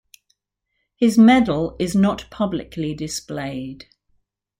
[0.95, 3.85] His medal is not publicly displayed.